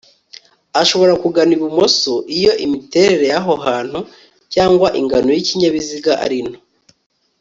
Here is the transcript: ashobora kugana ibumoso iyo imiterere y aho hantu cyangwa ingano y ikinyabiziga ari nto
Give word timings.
ashobora 0.81 1.13
kugana 1.23 1.51
ibumoso 1.57 2.13
iyo 2.37 2.51
imiterere 2.65 3.25
y 3.33 3.35
aho 3.39 3.53
hantu 3.65 3.99
cyangwa 4.53 4.87
ingano 4.99 5.29
y 5.35 5.39
ikinyabiziga 5.43 6.11
ari 6.25 6.39
nto 6.47 6.59